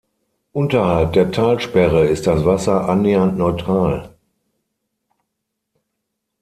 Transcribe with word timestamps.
Unterhalb 0.51 1.13
der 1.13 1.29
Talsperre 1.31 2.07
ist 2.07 2.25
das 2.25 2.43
Wasser 2.43 2.89
annähernd 2.89 3.37
neutral. 3.37 4.15